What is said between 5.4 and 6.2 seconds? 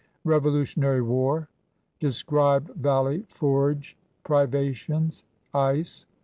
Ice.